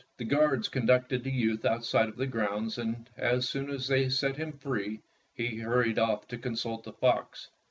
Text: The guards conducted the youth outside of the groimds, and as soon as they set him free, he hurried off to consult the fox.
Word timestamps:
The 0.17 0.25
guards 0.25 0.67
conducted 0.67 1.23
the 1.23 1.29
youth 1.31 1.63
outside 1.63 2.09
of 2.09 2.15
the 2.15 2.25
groimds, 2.25 2.79
and 2.79 3.07
as 3.17 3.47
soon 3.47 3.69
as 3.69 3.87
they 3.87 4.09
set 4.09 4.35
him 4.35 4.51
free, 4.53 4.99
he 5.35 5.57
hurried 5.57 5.99
off 5.99 6.27
to 6.29 6.39
consult 6.39 6.83
the 6.85 6.93
fox. 6.93 7.51